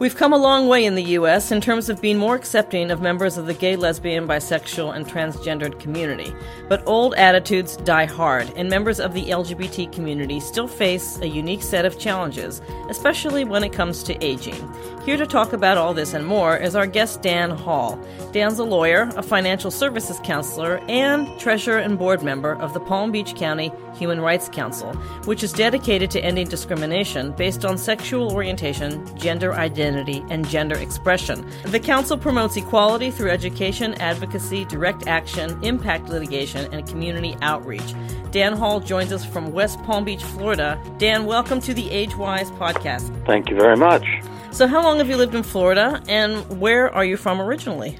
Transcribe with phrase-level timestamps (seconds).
[0.00, 3.02] We've come a long way in the US in terms of being more accepting of
[3.02, 6.34] members of the gay, lesbian, bisexual, and transgendered community.
[6.70, 11.62] But old attitudes die hard, and members of the LGBT community still face a unique
[11.62, 14.72] set of challenges, especially when it comes to aging.
[15.04, 18.02] Here to talk about all this and more is our guest Dan Hall.
[18.32, 23.12] Dan's a lawyer, a financial services counselor, and treasurer and board member of the Palm
[23.12, 24.94] Beach County Human Rights Council,
[25.26, 31.46] which is dedicated to ending discrimination based on sexual orientation, gender identity, and gender expression.
[31.64, 37.94] The council promotes equality through education, advocacy, direct action, impact litigation, and community outreach.
[38.30, 40.80] Dan Hall joins us from West Palm Beach, Florida.
[40.98, 43.10] Dan, welcome to the Age Wise podcast.
[43.26, 44.06] Thank you very much.
[44.52, 47.98] So, how long have you lived in Florida, and where are you from originally?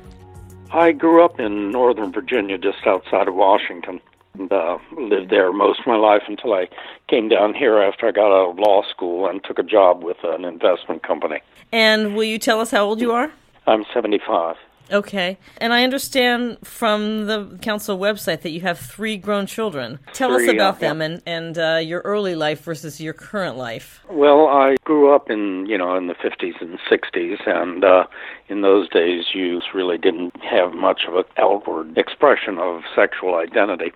[0.73, 4.01] I grew up in Northern Virginia, just outside of Washington,
[4.39, 6.69] and uh, lived there most of my life until I
[7.09, 10.19] came down here after I got out of law school and took a job with
[10.23, 11.41] an investment company.
[11.73, 13.31] And will you tell us how old you are?
[13.67, 14.57] I'm 75.
[14.93, 15.39] Okay.
[15.59, 19.99] And I understand from the council website that you have three grown children.
[20.13, 20.89] Tell Three, us about yeah.
[20.89, 24.01] them and, and uh, your early life versus your current life.
[24.11, 28.05] Well, I grew up in you know in the 50s and 60s, and uh,
[28.49, 33.93] in those days you really didn't have much of an outward expression of sexual identity,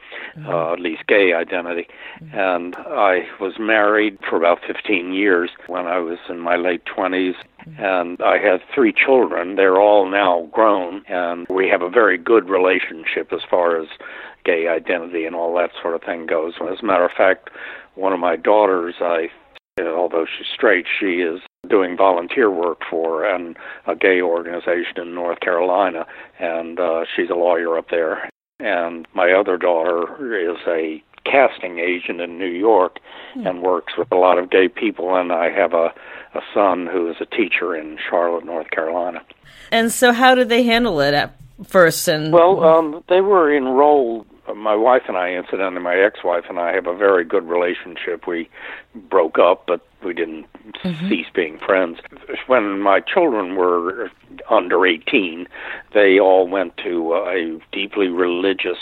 [0.47, 1.89] uh, at least gay identity.
[2.33, 7.35] And I was married for about 15 years when I was in my late 20s,
[7.79, 9.57] and I have three children.
[9.57, 13.89] They're all now grown, and we have a very good relationship as far as
[14.45, 16.55] gay identity and all that sort of thing goes.
[16.61, 17.51] As a matter of fact,
[17.95, 19.29] one of my daughters, I
[19.81, 25.41] although she's straight, she is doing volunteer work for and a gay organization in North
[25.41, 26.07] Carolina,
[26.39, 28.29] and uh, she's a lawyer up there.
[28.61, 30.05] And my other daughter
[30.39, 32.99] is a casting agent in New York
[33.35, 35.17] and works with a lot of gay people.
[35.17, 35.93] And I have a,
[36.35, 39.23] a son who is a teacher in Charlotte, North Carolina.
[39.71, 42.07] And so, how did they handle it at first?
[42.09, 44.27] And Well, um, they were enrolled.
[44.55, 48.27] My wife and I, incidentally, my ex-wife and I have a very good relationship.
[48.27, 48.51] We
[48.95, 50.47] broke up, but we didn't
[51.09, 51.99] cease being friends.
[52.47, 54.11] When my children were
[54.51, 55.49] under 18,
[55.95, 58.79] they all went to a deeply religious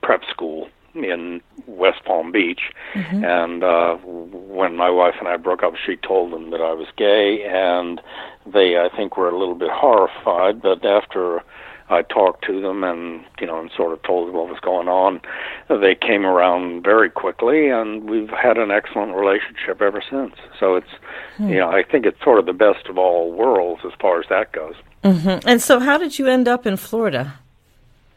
[0.00, 0.68] prep school
[1.04, 2.72] in West Palm Beach.
[2.94, 6.88] And uh, when my wife and I broke up, she told them that I was
[6.96, 8.00] gay, and
[8.46, 10.62] they, I think, were a little bit horrified.
[10.62, 11.42] But after
[11.88, 14.88] I talked to them and you know and sort of told them what was going
[14.88, 15.20] on.
[15.68, 20.34] They came around very quickly, and we've had an excellent relationship ever since.
[20.58, 20.90] So it's
[21.38, 24.26] you know I think it's sort of the best of all worlds as far as
[24.30, 24.74] that goes.
[25.04, 25.42] Mhm.
[25.46, 27.34] and so, how did you end up in Florida?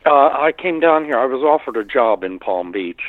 [0.05, 1.17] Uh, I came down here.
[1.17, 3.01] I was offered a job in Palm Beach,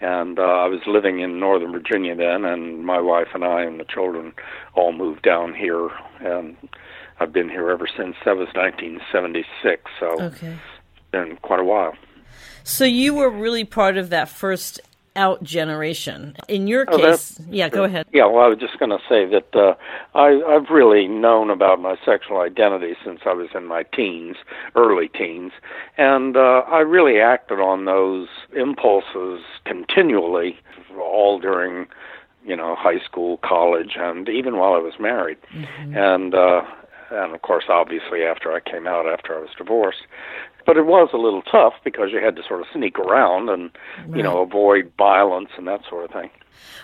[0.00, 2.44] and uh, I was living in Northern Virginia then.
[2.44, 4.32] And my wife and I and the children
[4.74, 5.88] all moved down here,
[6.20, 6.56] and
[7.18, 8.14] I've been here ever since.
[8.24, 10.48] That was 1976, so Okay.
[10.48, 11.94] it's been quite a while.
[12.62, 14.80] So you were really part of that first
[15.16, 16.36] out generation.
[16.48, 18.06] In your Oh, case, yeah, go ahead.
[18.12, 19.74] Yeah, well, I was just going to say that uh,
[20.14, 24.36] I, I've really known about my sexual identity since I was in my teens,
[24.74, 25.52] early teens,
[25.96, 30.58] and uh, I really acted on those impulses continually,
[30.98, 31.86] all during,
[32.44, 35.38] you know, high school, college, and even while I was married,
[35.94, 36.62] and uh,
[37.10, 40.02] and of course, obviously, after I came out, after I was divorced.
[40.66, 43.70] But it was a little tough because you had to sort of sneak around and,
[44.14, 46.28] you know, avoid violence and that sort of thing.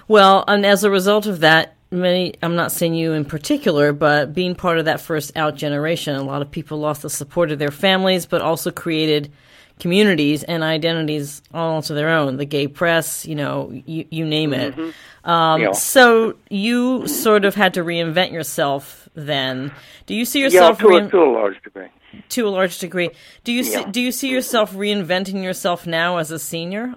[0.06, 4.32] Well, and as a result of that, many, I'm not saying you in particular, but
[4.34, 7.58] being part of that first out generation, a lot of people lost the support of
[7.58, 9.32] their families, but also created
[9.80, 12.36] communities and identities all to their own.
[12.36, 14.78] The gay press, you know, you, you name it.
[15.24, 15.72] Um, Yeah.
[15.72, 19.72] So you sort of had to reinvent yourself then.
[20.06, 21.88] Do you see Yeah, yourself to, a, rein- to a large degree.
[22.30, 23.10] To a large degree?
[23.44, 26.94] Do you see, do you see yourself reinventing yourself now as a senior?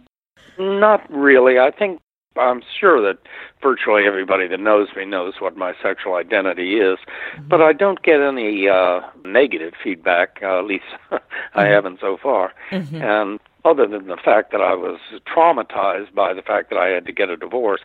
[0.57, 1.59] Not really.
[1.59, 2.01] I think
[2.37, 3.19] I'm sure that
[3.61, 7.47] virtually everybody that knows me knows what my sexual identity is, mm-hmm.
[7.47, 10.39] but I don't get any uh, negative feedback.
[10.41, 11.59] Uh, at least I mm-hmm.
[11.59, 12.53] haven't so far.
[12.71, 13.01] Mm-hmm.
[13.01, 17.05] And other than the fact that I was traumatized by the fact that I had
[17.05, 17.81] to get a divorce,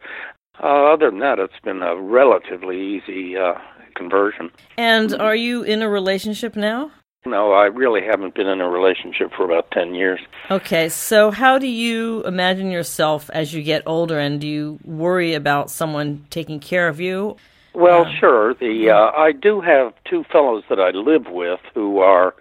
[0.62, 3.54] uh, other than that, it's been a relatively easy uh,
[3.94, 4.50] conversion.
[4.76, 6.90] And are you in a relationship now?
[7.26, 10.20] No, I really haven't been in a relationship for about 10 years.
[10.50, 15.34] Okay, so how do you imagine yourself as you get older and do you worry
[15.34, 17.36] about someone taking care of you?
[17.74, 18.54] Well, um, sure.
[18.54, 22.34] The uh, I do have two fellows that I live with who are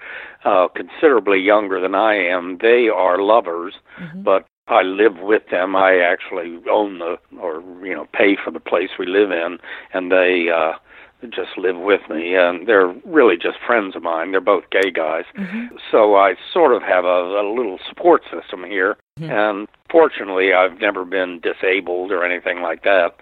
[0.43, 2.57] uh, considerably younger than I am.
[2.61, 4.23] They are lovers, mm-hmm.
[4.23, 5.75] but I live with them.
[5.75, 9.59] I actually own the or you know pay for the place we live in,
[9.93, 10.73] and they uh,
[11.27, 14.31] just live with me, and they're really just friends of mine.
[14.31, 15.75] They're both gay guys, mm-hmm.
[15.91, 18.97] so I sort of have a, a little support system here.
[19.19, 19.31] Mm-hmm.
[19.31, 23.15] And fortunately, I've never been disabled or anything like that,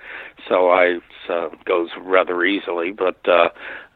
[0.48, 1.00] so I
[1.30, 2.92] uh, goes rather easily.
[2.92, 3.50] But uh,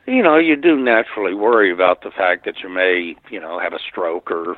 [0.08, 3.74] you know, you do naturally worry about the fact that you may, you know, have
[3.74, 4.58] a stroke or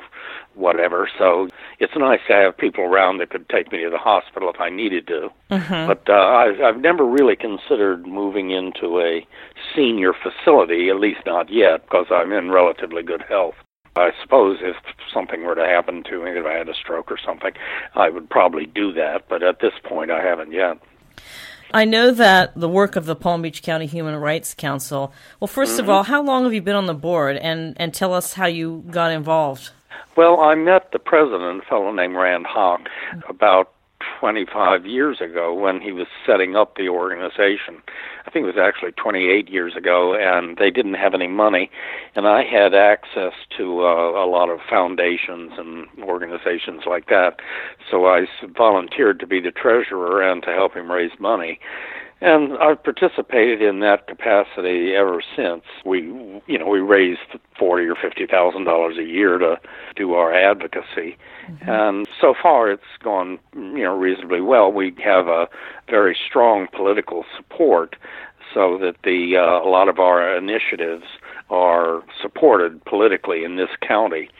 [0.54, 1.08] whatever.
[1.18, 1.48] So
[1.78, 4.70] it's nice to have people around that could take me to the hospital if I
[4.70, 5.30] needed to.
[5.50, 5.86] Mm-hmm.
[5.86, 9.26] But uh, I've, I've never really considered moving into a
[9.76, 13.54] senior facility, at least not yet, because I'm in relatively good health.
[13.96, 14.76] I suppose if
[15.12, 17.52] something were to happen to me, if I had a stroke or something,
[17.94, 19.28] I would probably do that.
[19.28, 20.78] But at this point, I haven't yet.
[21.74, 25.12] I know that the work of the Palm Beach County Human Rights Council.
[25.40, 25.80] Well, 1st mm-hmm.
[25.80, 28.46] of all, how long have you been on the board, and and tell us how
[28.46, 29.70] you got involved?
[30.16, 32.88] Well, I met the president, a fellow named Rand Hoch,
[33.28, 33.73] about
[34.20, 37.82] 25 years ago when he was setting up the organization.
[38.26, 41.70] I think it was actually 28 years ago, and they didn't have any money.
[42.14, 47.40] And I had access to uh, a lot of foundations and organizations like that.
[47.90, 51.58] So I volunteered to be the treasurer and to help him raise money.
[52.20, 55.62] And I've participated in that capacity ever since.
[55.84, 56.02] We,
[56.46, 57.20] you know, we raised
[57.58, 59.58] forty or fifty thousand dollars a year to
[59.96, 61.68] do our advocacy, mm-hmm.
[61.68, 64.72] and so far it's gone, you know, reasonably well.
[64.72, 65.48] We have a
[65.90, 67.96] very strong political support,
[68.54, 71.04] so that the uh, a lot of our initiatives
[71.50, 74.30] are supported politically in this county.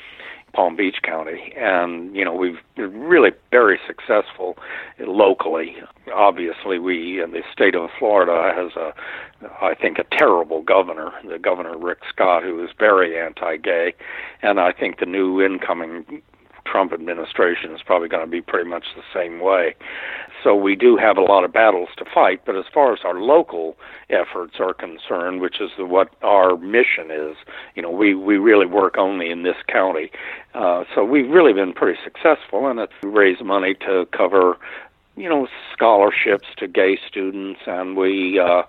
[0.55, 4.57] Palm Beach County, and you know we've been really very successful
[5.01, 5.77] locally.
[6.15, 8.95] Obviously, we in the state of Florida has a,
[9.61, 13.95] I think, a terrible governor, the governor Rick Scott, who is very anti-gay,
[14.43, 16.23] and I think the new incoming
[16.67, 19.75] Trump administration is probably going to be pretty much the same way.
[20.43, 23.19] So we do have a lot of battles to fight, but as far as our
[23.21, 23.77] local
[24.11, 27.37] efforts are concerned, which is what our mission is,
[27.75, 30.11] you know, we we really work only in this county.
[30.55, 34.59] Uh, so we've really been pretty successful, and it's raised money to cover
[35.17, 38.63] you know, scholarships to gay students, and we uh,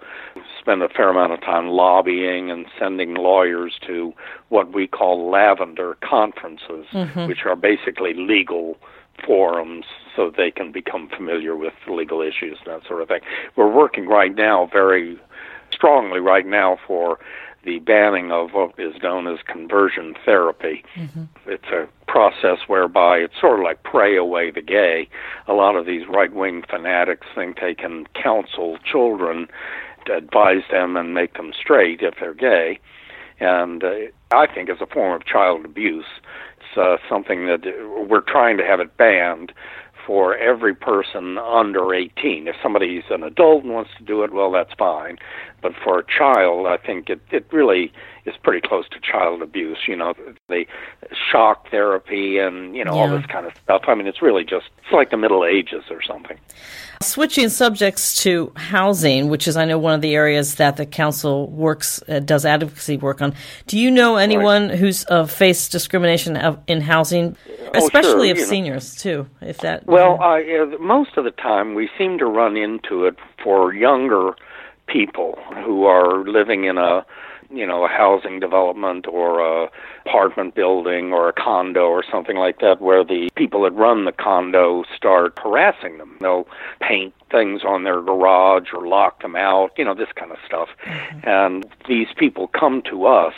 [0.59, 4.13] spend a fair amount of time lobbying and sending lawyers to
[4.49, 7.27] what we call lavender conferences, mm-hmm.
[7.27, 8.77] which are basically legal
[9.25, 13.21] forums so they can become familiar with legal issues and that sort of thing.
[13.55, 15.19] We're working right now very
[15.71, 17.19] strongly right now for
[17.65, 20.83] the banning of what is known as conversion therapy.
[20.95, 21.23] Mm-hmm.
[21.47, 25.09] It's a process whereby it's sort of like pray away the gay.
[25.47, 29.47] A lot of these right wing fanatics think they can counsel children,
[30.13, 32.79] advise them, and make them straight if they're gay.
[33.39, 33.95] And uh,
[34.31, 36.05] I think it's a form of child abuse.
[36.59, 37.61] It's uh, something that
[38.07, 39.51] we're trying to have it banned
[40.05, 42.47] for every person under 18.
[42.47, 45.17] If somebody's an adult and wants to do it, well, that's fine.
[45.65, 47.91] But for a child, I think it, it really
[48.27, 49.79] is pretty close to child abuse.
[49.87, 50.13] You know,
[50.47, 50.67] the
[51.31, 53.01] shock therapy and, you know, yeah.
[53.01, 53.85] all this kind of stuff.
[53.87, 56.37] I mean, it's really just, it's like the Middle Ages or something.
[57.01, 61.49] Switching subjects to housing, which is, I know, one of the areas that the council
[61.49, 63.33] works, uh, does advocacy work on.
[63.65, 64.77] Do you know anyone right.
[64.77, 67.35] who's uh, faced discrimination in housing?
[67.73, 68.43] especially oh, sure.
[68.43, 69.27] of seniors too.
[69.41, 70.39] If that well, uh,
[70.79, 74.35] most of the time we seem to run into it for younger
[74.87, 77.05] people who are living in a
[77.51, 79.69] you know a housing development or a
[80.05, 84.11] apartment building or a condo or something like that where the people that run the
[84.11, 86.47] condo start harassing them they'll
[86.81, 90.69] paint things on their garage or lock them out you know this kind of stuff
[90.85, 91.29] mm-hmm.
[91.29, 93.33] and these people come to us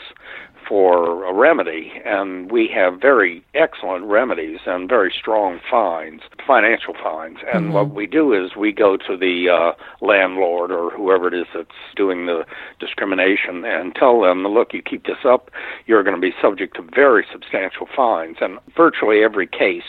[0.67, 7.37] for a remedy, and we have very excellent remedies and very strong fines, financial fines.
[7.53, 7.73] And mm-hmm.
[7.73, 11.69] what we do is we go to the uh, landlord or whoever it is that's
[11.95, 12.45] doing the
[12.79, 15.49] discrimination and tell them, look, you keep this up,
[15.85, 18.37] you're going to be subject to very substantial fines.
[18.41, 19.83] And virtually every case,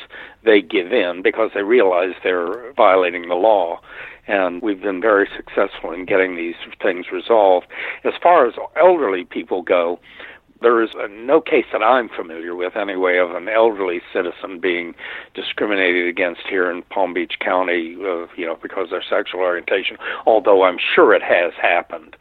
[0.44, 3.80] they give in because they realize they're violating the law
[4.28, 7.66] and we've been very successful in getting these things resolved.
[8.04, 9.98] As far as elderly people go,
[10.60, 14.94] there is no case that I'm familiar with, anyway, of an elderly citizen being
[15.34, 19.96] discriminated against here in Palm Beach County, uh, you know, because of their sexual orientation.
[20.26, 22.16] Although I'm sure it has happened.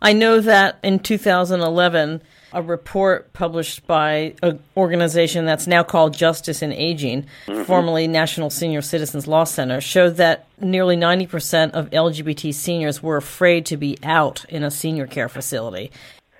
[0.00, 2.22] I know that in 2011,
[2.52, 7.64] a report published by an organization that's now called Justice in Aging, mm-hmm.
[7.64, 13.66] formerly National Senior Citizens Law Center, showed that nearly 90% of LGBT seniors were afraid
[13.66, 15.90] to be out in a senior care facility.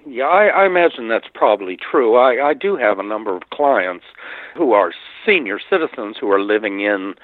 [0.06, 2.16] Yeah, I, I imagine that's probably true.
[2.16, 4.04] I, I do have a number of clients
[4.54, 4.92] who are
[5.24, 7.14] senior citizens who are living in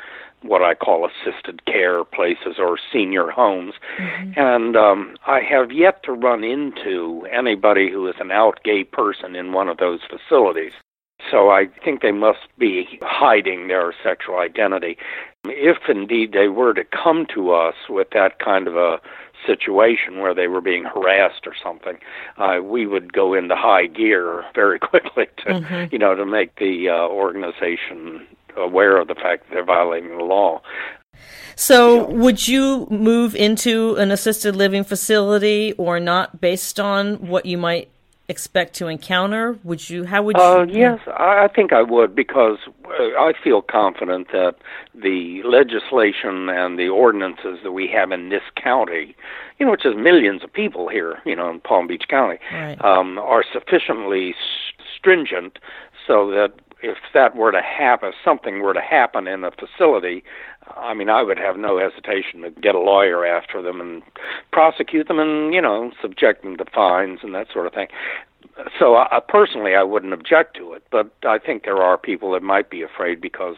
[0.43, 3.75] what I call assisted care places or senior homes.
[3.99, 4.33] Mm-hmm.
[4.41, 9.37] And um, I have yet to run into anybody who is an out gay person
[9.37, 10.73] in one of those facilities.
[11.31, 14.97] So I think they must be hiding their sexual identity.
[15.45, 19.01] If indeed they were to come to us with that kind of a
[19.47, 21.99] situation where they were being harassed or something,
[22.37, 25.93] uh, we would go into high gear very quickly to, mm-hmm.
[25.93, 30.25] you know, to make the uh, organization aware of the fact that they're violating the
[30.25, 30.61] law.
[31.55, 37.59] So, would you move into an assisted living facility or not based on what you
[37.59, 37.91] might
[38.31, 39.59] expect to encounter?
[39.65, 40.05] Would you?
[40.05, 40.43] How would you?
[40.43, 44.55] Uh, yes, I think I would because uh, I feel confident that
[44.95, 49.17] the legislation and the ordinances that we have in this county,
[49.59, 52.83] you know, which is millions of people here, you know, in Palm Beach County, right.
[52.85, 54.35] um, are sufficiently
[54.97, 55.59] stringent
[56.07, 60.25] so that if that were to happen, if something were to happen in a facility,
[60.77, 64.03] I mean, I would have no hesitation to get a lawyer after them and
[64.53, 67.89] prosecute them and, you know, subject them to fines and that sort of thing.
[68.79, 72.43] So, uh, personally, I wouldn't object to it, but I think there are people that
[72.43, 73.57] might be afraid because,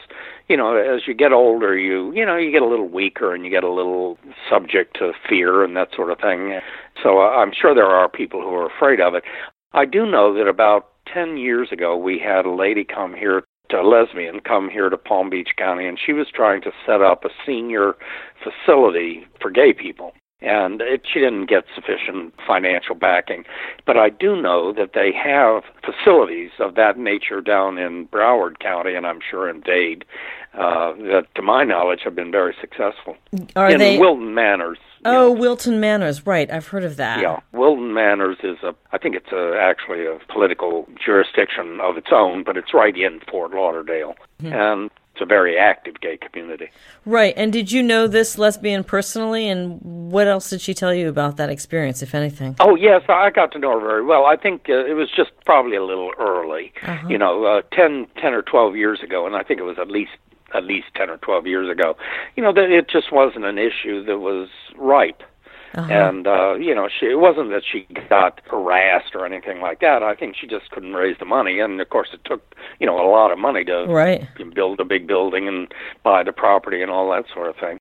[0.49, 3.45] you know, as you get older, you, you know, you get a little weaker and
[3.45, 6.61] you get a little subject to fear and that sort of thing.
[7.02, 9.25] So, I'm sure there are people who are afraid of it.
[9.73, 13.83] I do know that about 10 years ago, we had a lady come here, a
[13.83, 17.31] lesbian, come here to Palm Beach County, and she was trying to set up a
[17.47, 17.95] senior
[18.42, 20.12] facility for gay people.
[20.40, 23.45] And it, she didn't get sufficient financial backing.
[23.87, 28.95] But I do know that they have facilities of that nature down in Broward County,
[28.95, 30.04] and I'm sure in Dade,
[30.54, 33.16] uh, that, to my knowledge, have been very successful.
[33.54, 33.99] Are in they...
[33.99, 34.78] Wilton Manors.
[35.04, 36.50] Oh, Wilton Manors, right.
[36.50, 37.21] I've heard of that.
[37.21, 42.09] Yeah, Wilton Manors is a, I think it's a, actually a political jurisdiction of its
[42.12, 44.14] own, but it's right in Fort Lauderdale.
[44.40, 44.52] Mm-hmm.
[44.52, 46.71] And it's a very active gay community.
[47.04, 47.35] Right.
[47.37, 49.47] And did you know this lesbian personally?
[49.49, 52.56] And what else did she tell you about that experience, if anything?
[52.61, 54.25] Oh, yes, I got to know her very well.
[54.25, 57.09] I think uh, it was just probably a little early, uh-huh.
[57.09, 59.88] you know, uh, 10, 10 or 12 years ago, and I think it was at
[59.88, 60.12] least
[60.54, 61.97] at least 10 or 12 years ago,
[62.37, 65.23] you know, that it just wasn't an issue that was ripe.
[65.75, 65.90] Uh-huh.
[65.90, 70.02] And uh, you know, she it wasn't that she got harassed or anything like that.
[70.02, 73.00] I think she just couldn't raise the money, and of course, it took you know
[73.00, 74.28] a lot of money to right.
[74.54, 77.78] build a big building and buy the property and all that sort of thing.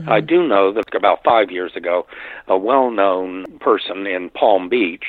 [0.00, 0.10] Mm-hmm.
[0.10, 2.06] I do know that about five years ago,
[2.48, 5.04] a well-known person in Palm Beach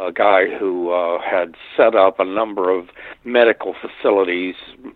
[0.00, 2.88] a guy who uh, had set up a number of
[3.24, 4.54] medical facilities,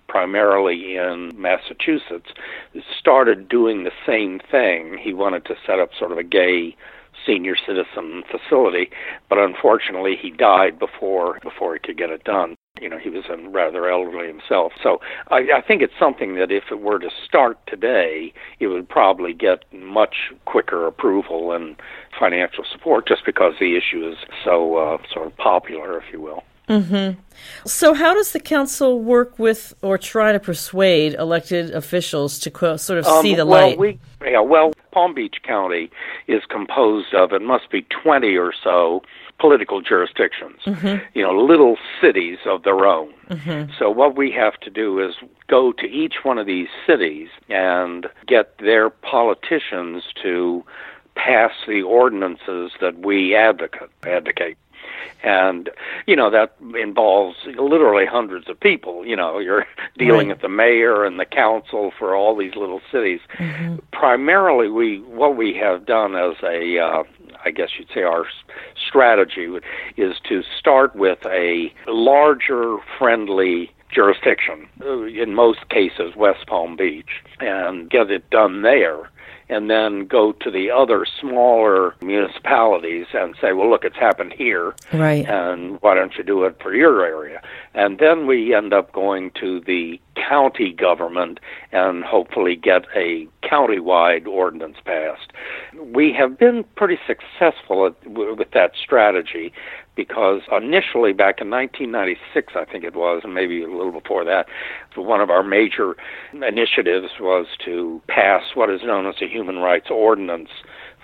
[0.09, 2.31] primarily in Massachusetts,
[2.99, 4.99] started doing the same thing.
[5.00, 6.76] He wanted to set up sort of a gay
[7.26, 8.90] senior citizen facility,
[9.28, 12.58] but unfortunately he died before before he could get it done.
[12.81, 14.73] You know, he was rather elderly himself.
[14.83, 18.89] So I, I think it's something that if it were to start today, it would
[18.89, 21.77] probably get much quicker approval and
[22.19, 26.45] financial support just because the issue is so uh, sort of popular, if you will.
[26.69, 27.19] Mm-hmm.
[27.67, 32.99] So, how does the council work with or try to persuade elected officials to sort
[32.99, 33.79] of um, see the well, light?
[33.79, 35.91] We, yeah, well, Palm Beach County
[36.27, 39.03] is composed of, it must be 20 or so
[39.38, 41.04] political jurisdictions, mm-hmm.
[41.14, 43.12] you know, little cities of their own.
[43.30, 43.73] Mm-hmm.
[43.78, 45.14] So, what we have to do is
[45.47, 50.64] go to each one of these cities and get their politicians to
[51.14, 53.90] pass the ordinances that we advocate.
[54.04, 54.57] advocate
[55.23, 55.71] and
[56.07, 59.66] you know that involves literally hundreds of people you know you're
[59.99, 60.37] dealing right.
[60.37, 63.76] with the mayor and the council for all these little cities mm-hmm.
[63.92, 67.02] primarily we what we have done as a uh,
[67.45, 68.25] I guess you'd say our
[68.77, 69.49] strategy
[69.97, 77.23] is to start with a larger friendly jurisdiction, uh, in most cases West Palm Beach,
[77.41, 79.11] and get it done there
[79.49, 84.75] and then go to the other smaller municipalities and say, well, look, it's happened here.
[84.93, 85.26] Right.
[85.26, 87.40] And why don't you do it for your area?
[87.75, 91.40] And then we end up going to the county government
[91.73, 95.33] and hopefully get a county-wide ordinance passed.
[95.81, 99.52] We have been pretty successful at, with that strategy
[99.99, 104.47] because initially back in 1996 I think it was and maybe a little before that
[104.95, 105.97] one of our major
[106.33, 110.50] initiatives was to pass what is known as a human rights ordinance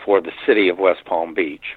[0.04, 1.74] for the city of West Palm Beach.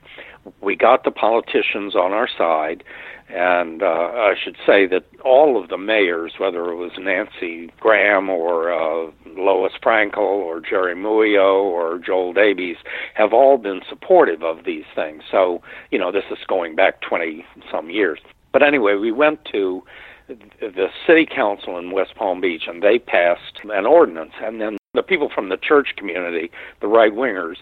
[0.62, 2.84] We got the politicians on our side
[3.30, 8.30] and uh, I should say that all of the mayors, whether it was Nancy Graham
[8.30, 12.78] or uh, Lois Frankel or Jeri Muoio or Joel Daves,
[13.16, 15.24] have all been supportive of these things.
[15.30, 15.62] So,
[15.92, 18.20] you know, this is going back 20 some years.
[18.54, 19.84] But anyway, we went to
[20.28, 24.34] the city council in West Palm Beach and they passed an ordinance.
[24.42, 26.50] And then the people from the church community,
[26.82, 27.58] the right wingers,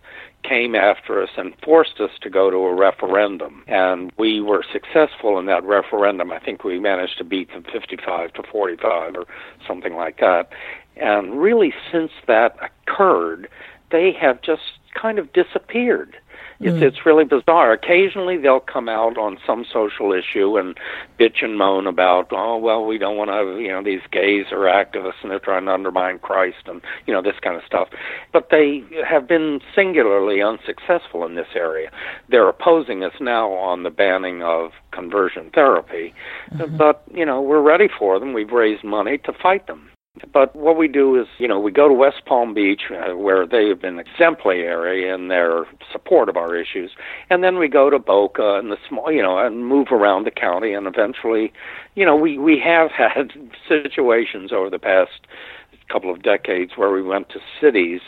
[0.47, 3.63] came after us and forced us to go to a referendum.
[3.67, 6.31] And we were successful in that referendum.
[6.31, 9.25] I think we managed to beat them 55 to 45 or
[9.67, 10.49] something like that.
[10.97, 13.49] And really, since that occurred,
[13.91, 14.61] they have just
[14.93, 16.15] kind of disappeared.
[16.59, 16.81] It's, mm.
[16.81, 17.71] it's really bizarre.
[17.73, 20.77] Occasionally they'll come out on some social issue and
[21.19, 24.65] bitch and moan about, oh, well, we don't want to, you know, these gays are
[24.65, 27.89] activists and they're trying to undermine Christ and, you know, this kind of stuff.
[28.31, 31.91] But they have been singularly unsuccessful in this area.
[32.29, 36.13] They're opposing us now on the banning of conversion therapy.
[36.51, 36.77] Mm-hmm.
[36.77, 38.33] But, you know, we're ready for them.
[38.33, 39.89] We've raised money to fight them.
[40.31, 43.45] But what we do is, you know, we go to West Palm Beach, uh, where
[43.45, 46.91] they have been exemplary in their support of our issues,
[47.29, 50.31] and then we go to Boca and the small, you know, and move around the
[50.31, 51.51] county, and eventually,
[51.95, 53.33] you know, we we have had
[53.67, 55.27] situations over the past
[55.89, 58.01] couple of decades where we went to cities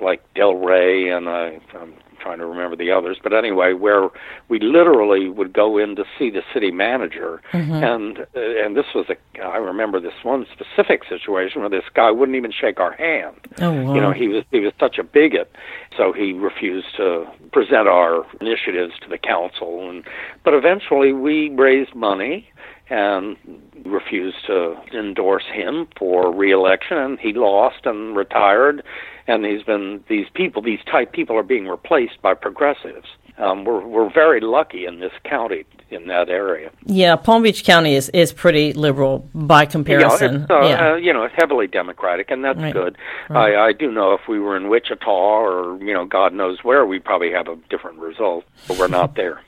[0.00, 4.08] like Delray and uh, um, trying to remember the others, but anyway, where
[4.48, 7.72] we literally would go in to see the city manager, mm-hmm.
[7.72, 12.10] and uh, and this was a I remember this one specific situation where this guy
[12.10, 13.36] wouldn't even shake our hand.
[13.58, 13.94] Oh, wow.
[13.94, 15.54] You know, he was he was such a bigot,
[15.96, 20.04] so he refused to present our initiatives to the council, and
[20.44, 22.48] but eventually we raised money
[22.90, 23.36] and
[23.84, 28.82] refused to endorse him for reelection and he lost and retired
[29.26, 33.06] and he's been these people these type people are being replaced by progressives
[33.38, 36.70] um, we're we're very lucky in this county in that area.
[36.84, 40.46] Yeah, Palm Beach County is, is pretty liberal by comparison.
[40.48, 40.90] Yeah, uh, yeah.
[40.92, 42.72] Uh, you know, it's heavily Democratic, and that's right.
[42.72, 42.96] good.
[43.28, 43.54] Right.
[43.54, 46.86] I, I do know if we were in Wichita or you know, God knows where,
[46.86, 49.42] we'd probably have a different result, but we're not there.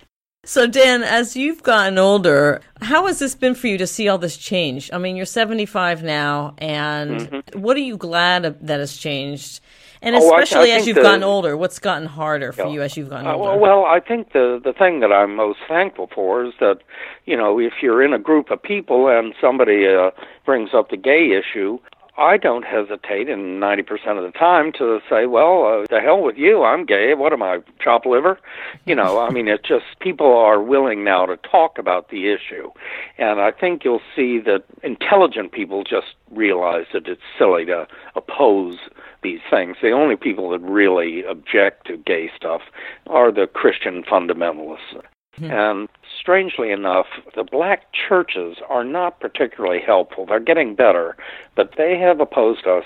[0.44, 4.18] So, Dan, as you've gotten older, how has this been for you to see all
[4.18, 4.90] this change?
[4.92, 7.60] I mean, you're 75 now, and mm-hmm.
[7.60, 9.60] what are you glad that has changed?
[10.02, 12.82] And especially oh, I, I as you've the, gotten older, what's gotten harder for you
[12.82, 13.56] as you've gotten uh, older?
[13.56, 16.78] well, I think the the thing that I'm most thankful for is that,
[17.24, 20.10] you know, if you're in a group of people and somebody uh,
[20.44, 21.78] brings up the gay issue,
[22.18, 26.36] I don't hesitate in 90% of the time to say, well, uh, the hell with
[26.36, 26.62] you.
[26.62, 27.14] I'm gay.
[27.14, 28.38] What am I, chop liver?
[28.84, 32.70] You know, I mean, it's just people are willing now to talk about the issue.
[33.16, 38.78] And I think you'll see that intelligent people just realize that it's silly to oppose
[39.22, 39.78] these things.
[39.80, 42.60] The only people that really object to gay stuff
[43.06, 45.00] are the Christian fundamentalists.
[45.36, 45.50] Hmm.
[45.50, 45.88] And
[46.20, 50.26] strangely enough, the black churches are not particularly helpful.
[50.26, 51.16] They're getting better,
[51.56, 52.84] but they have opposed us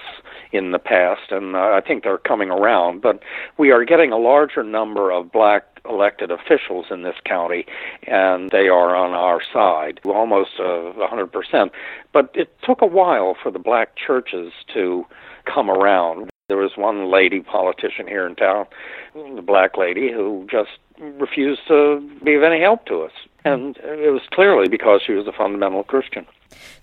[0.53, 3.03] in the past, and uh, I think they're coming around.
[3.03, 3.21] But
[3.59, 7.67] we are getting a larger number of black elected officials in this county,
[8.07, 11.71] and they are on our side, almost uh, 100%.
[12.13, 15.05] But it took a while for the black churches to
[15.53, 16.31] come around.
[16.49, 18.67] There was one lady politician here in town,
[19.15, 23.11] the black lady, who just refused to be of any help to us.
[23.45, 26.25] And it was clearly because she was a fundamental Christian.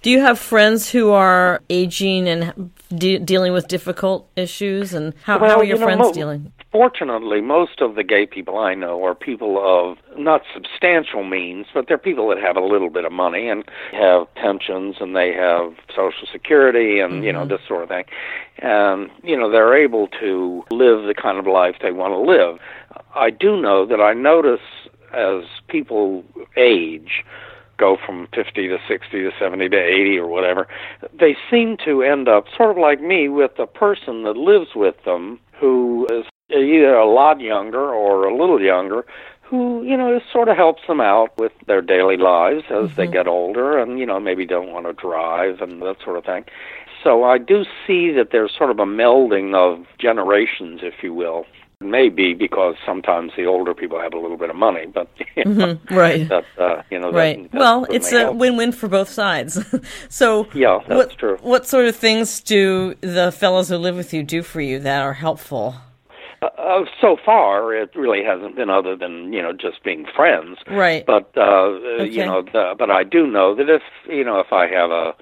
[0.02, 4.93] Do you have friends who are aging and de- dealing with difficult issues?
[4.93, 6.54] And how, well, how are your you know, friends mo- dealing?
[6.71, 11.88] Fortunately, most of the gay people I know are people of not substantial means, but
[11.88, 15.73] they're people that have a little bit of money and have pensions and they have
[15.89, 17.23] Social Security and, mm-hmm.
[17.23, 17.49] you know, mm-hmm.
[17.49, 18.06] this sort of thing.
[18.58, 22.60] And, you know, they're able to live the kind of life they want to live.
[23.15, 24.62] I do know that I notice
[25.13, 26.23] as people
[26.58, 27.23] age,
[27.77, 30.67] go from 50 to 60 to 70 to 80 or whatever,
[31.19, 34.95] they seem to end up sort of like me with a person that lives with
[35.05, 39.05] them who is either a lot younger or a little younger
[39.41, 42.95] who you know sort of helps them out with their daily lives as mm-hmm.
[42.95, 46.25] they get older and you know maybe don't want to drive and that sort of
[46.25, 46.43] thing
[47.03, 51.45] so i do see that there's sort of a melding of generations if you will
[51.84, 55.65] Maybe because sometimes the older people have a little bit of money, but you know,
[55.76, 55.96] mm-hmm.
[55.96, 57.52] right, that, uh, you know, right.
[57.52, 58.38] That, well, it's a help.
[58.38, 59.60] win-win for both sides.
[60.10, 61.38] so, yeah, that's what, true.
[61.41, 65.02] What sort of things do the fellows who live with you do for you that
[65.02, 65.76] are helpful?
[66.41, 70.58] Uh, uh, so far, it really hasn't been other than you know just being friends.
[70.67, 71.06] Right.
[71.06, 72.10] But uh, okay.
[72.10, 75.13] you know, the, but I do know that if you know if I have a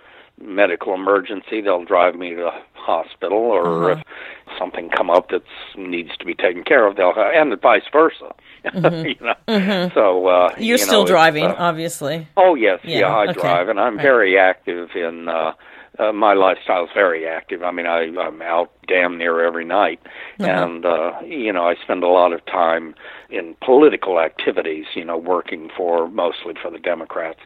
[0.41, 4.01] medical emergency, they'll drive me to the hospital, or uh-huh.
[4.01, 5.43] if something come up that
[5.77, 8.33] needs to be taken care of, they'll and vice versa.
[8.63, 9.07] Mm-hmm.
[9.07, 9.93] you know, mm-hmm.
[9.95, 12.27] so uh, you're you still know, driving, uh, obviously.
[12.37, 13.41] Oh yes, yeah, yeah, I okay.
[13.41, 14.03] drive, and I'm right.
[14.03, 15.27] very active in.
[15.27, 15.53] uh
[15.99, 17.63] uh, my lifestyle is very active.
[17.63, 19.99] I mean, I, I'm out damn near every night,
[20.39, 20.49] uh-huh.
[20.49, 22.95] and uh, you know, I spend a lot of time
[23.29, 24.85] in political activities.
[24.95, 27.39] You know, working for mostly for the Democrats,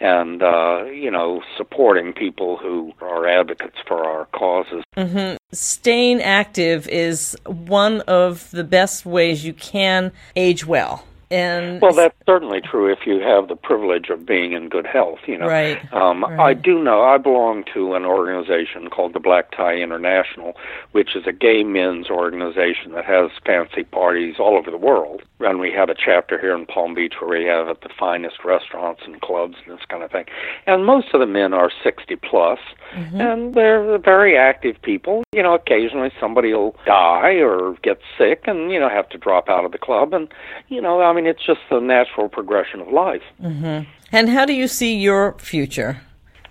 [0.00, 4.82] and uh, you know, supporting people who are advocates for our causes.
[4.96, 5.36] Mm-hmm.
[5.52, 11.04] Staying active is one of the best ways you can age well.
[11.30, 15.20] And well, that's certainly true if you have the privilege of being in good health.
[15.26, 15.80] You know, right.
[15.92, 16.40] Um, right.
[16.40, 20.56] I do know I belong to an organization called the Black Tie International,
[20.90, 25.22] which is a gay men's organization that has fancy parties all over the world.
[25.38, 28.44] And we have a chapter here in Palm Beach where we have at the finest
[28.44, 30.24] restaurants and clubs and this kind of thing.
[30.66, 32.58] And most of the men are 60 plus,
[32.94, 33.20] mm-hmm.
[33.20, 35.22] and they're very active people.
[35.32, 39.48] You know, occasionally somebody will die or get sick, and you know have to drop
[39.48, 40.28] out of the club, and
[40.68, 43.22] you know, I mean, it's just the natural progression of life.
[43.42, 43.88] Mm-hmm.
[44.12, 46.00] And how do you see your future?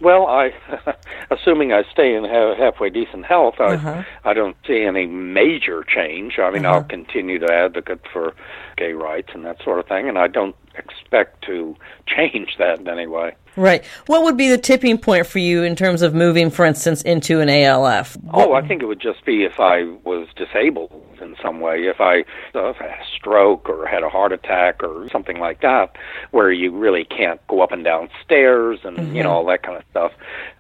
[0.02, 0.54] Well, I,
[1.32, 4.04] assuming I stay in ha- halfway decent health, I, Uh-huh.
[4.24, 6.40] I don't see any major change.
[6.40, 6.76] I mean, Uh-huh.
[6.78, 8.34] I'll continue to advocate for
[8.78, 11.76] gay rights and that sort of thing, and I don't expect to
[12.08, 13.36] change that in any way.
[13.56, 13.84] Right.
[14.06, 17.42] What would be the tipping point for you in terms of moving, for instance, into
[17.42, 18.18] an ALF?
[18.34, 22.00] Oh, I think it would just be if I was disabled in some way, if
[22.00, 22.24] I
[22.56, 25.98] uh, had a stroke or had a heart attack or something like that,
[26.32, 29.16] where you really can't go up and down stairs and Mm-hmm.
[29.16, 30.12] you know all that kind of stuff,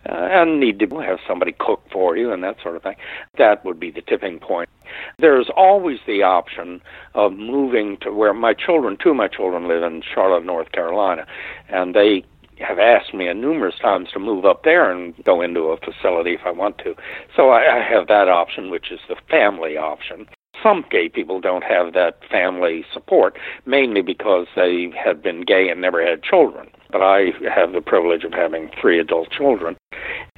[0.07, 2.95] uh, and need to have somebody cook for you and that sort of thing.
[3.37, 4.69] That would be the tipping point.
[5.17, 6.81] There's always the option
[7.15, 11.25] of moving to where my children, two of my children live in Charlotte, North Carolina,
[11.67, 12.23] and they
[12.59, 16.41] have asked me numerous times to move up there and go into a facility if
[16.45, 16.95] I want to.
[17.35, 20.27] So I, I have that option, which is the family option.
[20.61, 25.79] Some gay people don't have that family support, mainly because they have been gay and
[25.79, 26.69] never had children.
[26.91, 29.77] But I have the privilege of having three adult children.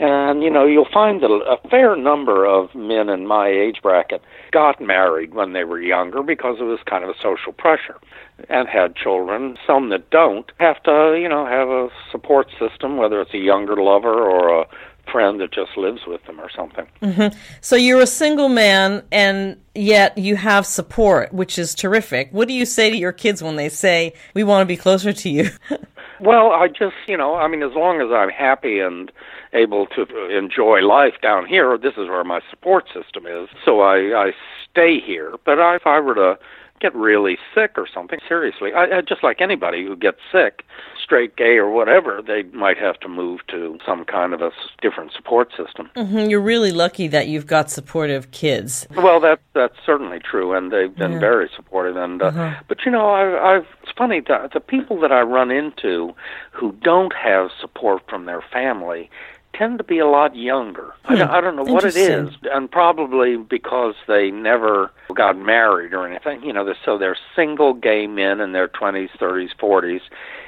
[0.01, 4.23] And, you know, you'll find that a fair number of men in my age bracket
[4.51, 7.99] got married when they were younger because it was kind of a social pressure
[8.49, 9.59] and had children.
[9.67, 13.75] Some that don't have to, you know, have a support system, whether it's a younger
[13.75, 14.65] lover or a
[15.11, 16.87] friend that just lives with them or something.
[17.03, 17.37] Mm-hmm.
[17.61, 22.29] So you're a single man, and yet you have support, which is terrific.
[22.31, 25.13] What do you say to your kids when they say, We want to be closer
[25.13, 25.51] to you?
[26.21, 29.11] Well, I just, you know, I mean, as long as I'm happy and
[29.53, 30.05] able to
[30.37, 33.49] enjoy life down here, this is where my support system is.
[33.65, 34.31] So I, I
[34.71, 35.33] stay here.
[35.45, 36.39] But I, if I were to
[36.79, 40.63] get really sick or something, seriously, I, I, just like anybody who gets sick,
[41.03, 45.11] straight, gay, or whatever, they might have to move to some kind of a different
[45.11, 45.89] support system.
[45.95, 46.29] Mm-hmm.
[46.29, 48.87] You're really lucky that you've got supportive kids.
[48.95, 51.19] Well, that that's certainly true, and they've been Yeah.
[51.19, 51.97] very supportive.
[51.97, 52.53] And uh, Uh-huh.
[52.67, 56.15] but you know, I, I've it's funny the, the people that I run into
[56.51, 59.09] who don't have support from their family
[59.53, 60.93] tend to be a lot younger.
[61.05, 61.33] I, don't, hmm.
[61.33, 66.43] I don't know what it is, and probably because they never got married or anything.
[66.43, 70.01] You know, they're, so they're single gay men in their twenties, thirties, forties,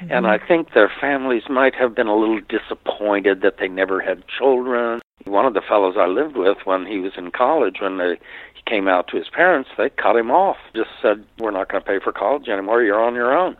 [0.08, 0.46] and I mm-hmm.
[0.46, 5.00] think their families might have been a little disappointed that they never had children.
[5.24, 8.18] One of the fellows I lived with when he was in college, when they,
[8.54, 10.56] he came out to his parents, they cut him off.
[10.74, 12.82] Just said, "We're not going to pay for college anymore.
[12.82, 13.56] You're on your own."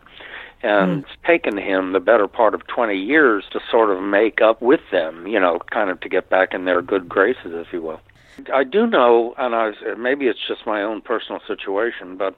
[0.65, 0.99] And hmm.
[0.99, 4.81] it's taken him the better part of 20 years to sort of make up with
[4.91, 8.01] them, you know, kind of to get back in their good graces, if you will.
[8.53, 12.35] I do know, and I was, maybe it's just my own personal situation, but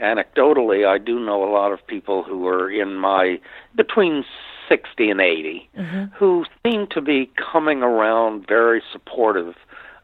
[0.00, 3.38] anecdotally, I do know a lot of people who are in my
[3.76, 4.24] between
[4.68, 6.04] 60 and 80 mm-hmm.
[6.16, 9.54] who seem to be coming around very supportive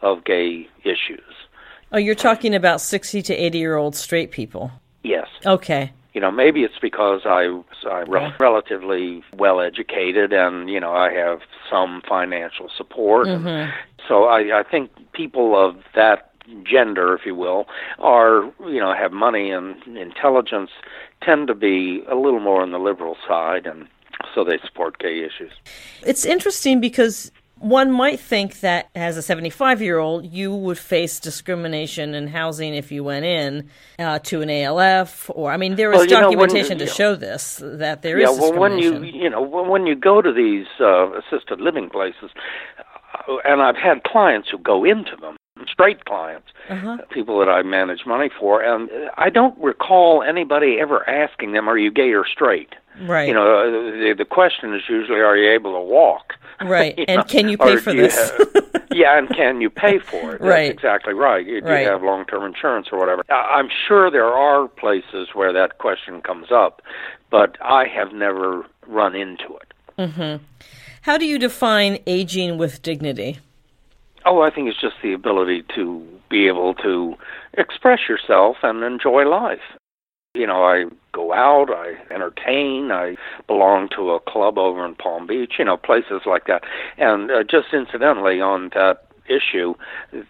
[0.01, 1.35] of gay issues.
[1.91, 4.71] Oh, you're talking about 60 to 80 year old straight people.
[5.03, 5.27] Yes.
[5.45, 5.93] Okay.
[6.13, 11.13] You know maybe it's because I I'm rel- relatively well educated and you know I
[11.13, 13.71] have some financial support and mm-hmm.
[14.09, 16.31] so I I think people of that
[16.65, 17.67] gender if you will
[17.99, 20.71] are you know have money and intelligence
[21.23, 23.89] tend to be a little more on the liberal side and
[24.35, 25.53] so they support gay issues.
[26.03, 31.21] It's interesting because one might think that as a 75 year old, you would face
[31.21, 35.93] discrimination in housing if you went in uh, to an ALF, or I mean, there
[35.93, 38.79] is Well, you know, when- documentation to show this that there is yeah, well, when
[38.79, 42.31] you you know when you go to these uh, assisted living places,
[43.29, 45.37] uh, and I've had clients who go into them,
[45.69, 46.99] straight clients, uh-huh.
[47.11, 51.69] people that I manage money for, and uh, I don't recall anybody ever asking them,
[51.69, 53.27] "Are you gay or straight?" Right.
[53.29, 56.95] You know, uh, the, the question is usually, "Are you able to walk?" Right.
[57.09, 58.31] And know, can you pay or for this?
[58.31, 60.41] have- yeah, and can you pay for it?
[60.41, 60.71] That's Right.
[60.71, 61.45] exactly right.
[61.45, 61.83] Do Right.
[61.83, 63.25] you have long-term insurance or whatever?
[63.31, 66.81] I'm sure there are places where that question comes up,
[67.31, 70.41] but I have never run into it.
[71.01, 73.41] How do you define aging with dignity?
[74.25, 77.17] Oh, I think it's just the ability to be able to
[77.55, 79.59] express yourself and enjoy life.
[80.35, 83.17] You know, I go out, I entertain, I
[83.47, 86.63] belong to a club over in Palm Beach, you know, places like that.
[86.97, 89.75] And uh, just incidentally on that issue,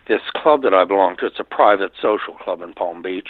[0.09, 3.29] this club that I belong to, it's a private social club in Palm Beach,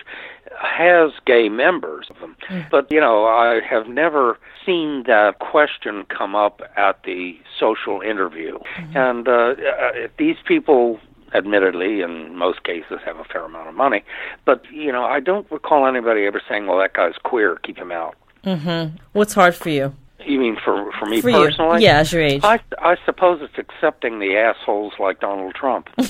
[0.62, 2.36] has gay members of them.
[2.70, 8.58] But, you know, I have never seen that question come up at the social interview.
[8.94, 11.00] And uh, uh, these people
[11.34, 14.04] admittedly in most cases have a fair amount of money
[14.44, 17.92] but you know i don't recall anybody ever saying well that guy's queer keep him
[17.92, 18.96] out mm-hmm.
[19.12, 19.94] What's hard for you?
[20.26, 21.86] you mean for for me For personally you.
[21.86, 22.42] Yeah, as your age.
[22.44, 25.88] I, I suppose it's accepting the assholes like Donald Trump.
[25.98, 26.06] you,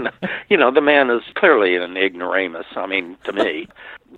[0.00, 0.10] know,
[0.48, 2.66] you know, the man is clearly an ignoramus.
[2.76, 3.68] I mean, to me.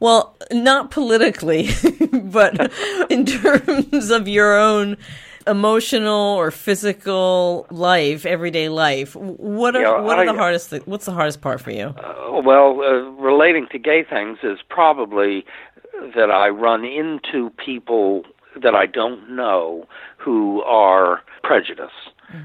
[0.01, 1.69] Well, not politically,
[2.13, 2.73] but
[3.11, 4.97] in terms of your own
[5.47, 9.15] emotional or physical life, everyday life.
[9.17, 10.71] What are Yeah, what are I- the hardest?
[10.71, 11.95] Th- what's the hardest part for you?
[11.99, 15.45] Uh, well, uh, relating to gay things is probably
[16.17, 18.25] that I run into people
[18.63, 21.93] that I don't know who are prejudiced.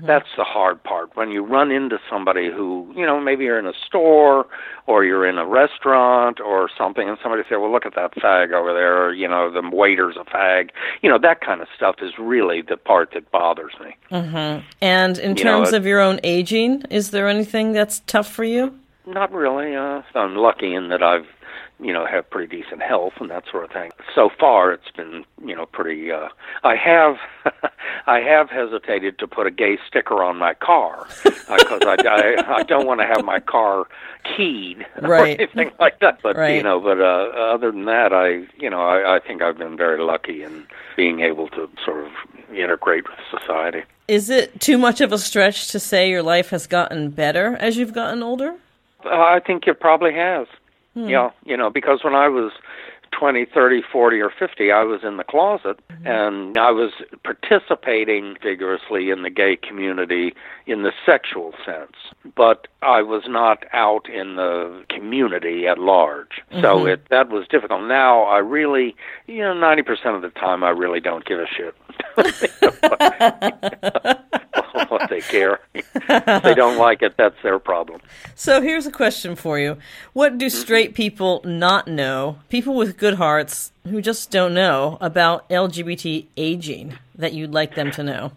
[0.03, 1.15] That's the hard part.
[1.15, 4.45] When you run into somebody who, you know, maybe you're in a store
[4.87, 8.51] or you're in a restaurant or something, and somebody say, "Well, look at that fag
[8.53, 10.69] over there," or you know, the waiter's a fag.
[11.01, 13.95] You know, that kind of stuff is really the part that bothers me.
[14.81, 18.27] And in You know, terms it- of your own aging, is there anything that's tough
[18.31, 18.73] for you?
[19.05, 19.75] Not really.
[19.75, 21.25] Uh, I'm lucky in that I've,
[21.81, 23.91] you know, have pretty decent health and that sort of thing.
[24.13, 26.11] So far, it's been, you know, pretty.
[26.11, 26.27] Uh,
[26.63, 27.15] I have,
[28.07, 32.63] I have hesitated to put a gay sticker on my car because I, I, I
[32.63, 33.85] don't want to have my car
[34.35, 35.39] keyed Right.
[35.39, 36.19] or anything like that.
[36.21, 36.55] But Right.
[36.55, 39.77] you know, but uh, other than that, I, you know, I, I think I've been
[39.77, 42.11] very lucky in being able to sort of
[42.53, 43.83] integrate with society.
[44.09, 47.77] Is it too much of a stretch to say your life has gotten better as
[47.77, 48.55] you've gotten older?
[49.05, 50.47] Uh, I think it probably has.
[50.99, 51.07] Hmm.
[51.07, 52.51] Yeah, you know, because when I was
[53.17, 56.05] 20, 30, 40, or 50, I was in the closet hmm.
[56.05, 56.91] and I was
[57.23, 60.33] participating vigorously in the gay community
[60.65, 61.95] in the sexual sense,
[62.35, 66.41] but I was not out in the community at large.
[66.51, 66.89] So mm-hmm.
[66.89, 67.83] it that was difficult.
[67.83, 68.95] Now I really,
[69.27, 71.75] you know, 90% of the time I really don't give a shit.
[75.19, 75.59] they care.
[75.73, 78.01] if they don't like it, that's their problem.
[78.35, 79.77] So here's a question for you.
[80.13, 80.57] What do mm-hmm.
[80.57, 86.97] straight people not know, people with good hearts who just don't know about LGBT aging
[87.15, 88.31] that you'd like them to know?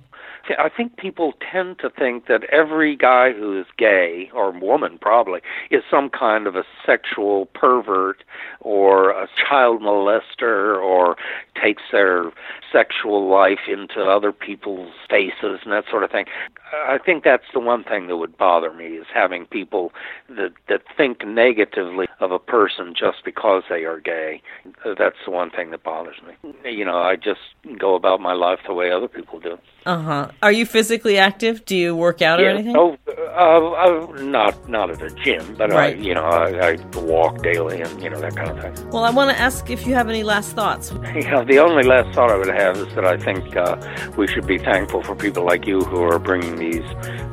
[0.58, 5.40] I think people tend to think that every guy who is gay, or woman probably,
[5.70, 8.22] is some kind of a sexual pervert
[8.60, 11.16] or a child molester or
[11.62, 12.32] takes their
[12.72, 16.24] sexual life into other people's faces and that sort of thing.
[16.72, 19.92] I think that's the one thing that would bother me is having people
[20.28, 24.40] that that think negatively of a person just because they are gay.
[24.84, 26.54] That's the one thing that bothers me.
[26.70, 27.40] You know, I just
[27.78, 29.58] go about my life the way other people do.
[29.84, 30.30] Uh huh.
[30.42, 31.64] Are you physically active?
[31.64, 32.76] Do you work out or anything?
[32.76, 35.96] Oh, uh, uh, not not at a gym, but Right.
[35.96, 38.90] I, you know, I, I walk daily and you know that kind of thing.
[38.90, 40.92] Well, I want to ask if you have any last thoughts.
[41.32, 43.76] Know, the only last thought I would have is that I think uh,
[44.16, 46.84] we should be thankful for people like you who are bringing these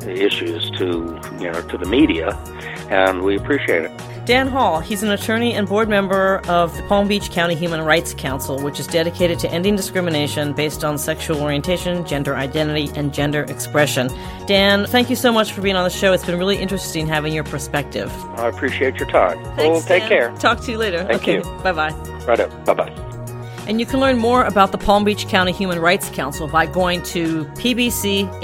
[0.07, 2.29] issues to you know to the media,
[2.89, 3.91] and we appreciate it.
[4.29, 8.13] Dan Hall, he's an attorney and board member of the Palm Beach County Human Rights
[8.13, 13.41] Council, which is dedicated to ending discrimination based on sexual orientation, gender identity, and gender
[13.45, 14.07] expression.
[14.45, 16.13] Dan, thank you so much for being on the show.
[16.13, 18.11] It's been really interesting having your perspective.
[18.37, 19.41] I appreciate your time.
[19.41, 20.09] well, Thanks, take Dan.
[20.09, 20.31] care.
[20.37, 21.03] Talk to you later.
[21.05, 21.37] Thank okay.
[21.37, 21.41] you.
[21.63, 21.89] Bye bye.
[22.27, 22.65] Right up.
[22.65, 22.91] Bye bye.
[23.67, 27.01] And you can learn more about the Palm Beach County Human Rights Council by going
[27.01, 28.35] to pbchrc.org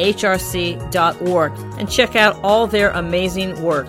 [1.78, 3.86] and check out all their amazing work.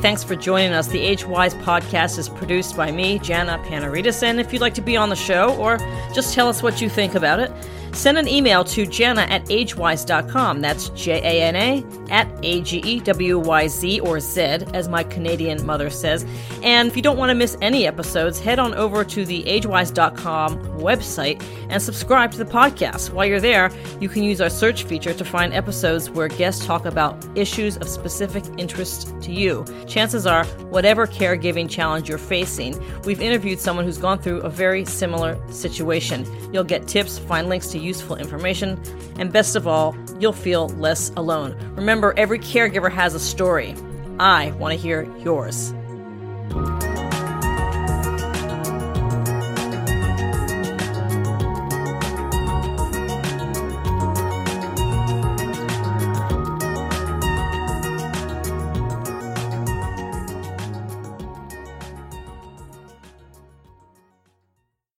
[0.00, 0.88] Thanks for joining us.
[0.88, 4.22] The Age Wise podcast is produced by me, Jana Panaritis.
[4.22, 5.76] And if you'd like to be on the show or
[6.14, 7.52] just tell us what you think about it,
[7.92, 10.60] Send an email to Jana at agewyz.com.
[10.60, 14.40] That's J A N A at A G E W Y Z or Z,
[14.74, 16.24] as my Canadian mother says.
[16.62, 20.58] And if you don't want to miss any episodes, head on over to the agewyz.com
[20.78, 23.12] website and subscribe to the podcast.
[23.12, 26.84] While you're there, you can use our search feature to find episodes where guests talk
[26.84, 29.64] about issues of specific interest to you.
[29.86, 34.84] Chances are, whatever caregiving challenge you're facing, we've interviewed someone who's gone through a very
[34.84, 36.26] similar situation.
[36.52, 38.80] You'll get tips, find links to useful information,
[39.18, 41.56] and best of all, you'll feel less alone.
[41.74, 43.74] Remember, every caregiver has a story.
[44.18, 45.72] I want to hear yours.